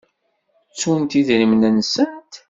Ttunt 0.71 1.13
idrimen-nsent? 1.19 2.33